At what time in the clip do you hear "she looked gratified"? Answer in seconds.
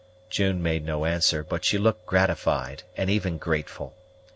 1.63-2.81